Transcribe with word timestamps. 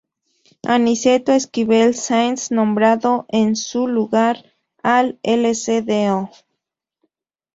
Aniceto 0.63 1.31
Esquivel 1.31 1.93
Sáenz, 1.93 2.49
nombrando 2.49 3.27
en 3.29 3.55
su 3.55 3.87
lugar 3.87 4.43
al 4.81 5.19
Lcdo. 5.23 6.31